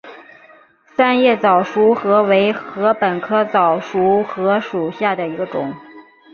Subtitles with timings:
[0.95, 5.71] 三叶早熟禾为禾本科早熟禾属下的一个种。